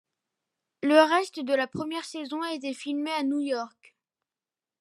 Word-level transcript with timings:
Le 0.81 0.97
reste 0.99 1.41
de 1.41 1.53
la 1.53 1.67
première 1.67 2.05
saison 2.05 2.41
a 2.41 2.55
été 2.55 2.73
filmé 2.73 3.11
à 3.11 3.21
New 3.21 3.39
York. 3.39 3.95